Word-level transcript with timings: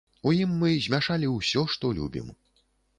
У 0.29 0.31
ім 0.37 0.55
мы 0.63 0.71
змяшалі 0.87 1.31
ўсё, 1.37 1.69
што 1.77 1.95
любім. 2.03 2.37